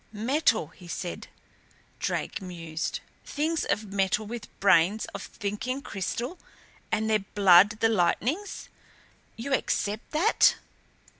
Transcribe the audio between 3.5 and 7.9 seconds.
of metal with brains of thinking crystal and their blood the